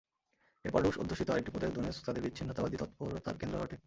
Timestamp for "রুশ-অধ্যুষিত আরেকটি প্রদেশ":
0.81-1.71